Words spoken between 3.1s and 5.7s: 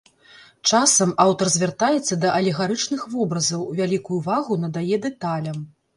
вобразаў, вялікую ўвагу надае дэталям.